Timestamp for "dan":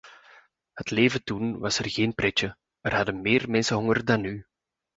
4.05-4.21